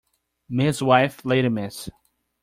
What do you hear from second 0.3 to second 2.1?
Mrs. wife lady Miss